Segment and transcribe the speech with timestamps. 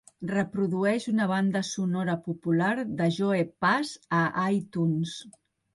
[0.29, 5.19] Reprodueix una banda sonora popular de Joe Pass a iTunes.